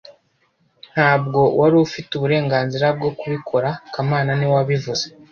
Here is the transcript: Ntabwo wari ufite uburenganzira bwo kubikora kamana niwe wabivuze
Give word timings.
Ntabwo 0.93 1.39
wari 1.59 1.75
ufite 1.85 2.09
uburenganzira 2.13 2.87
bwo 2.97 3.09
kubikora 3.19 3.69
kamana 3.93 4.31
niwe 4.35 4.53
wabivuze 4.57 5.05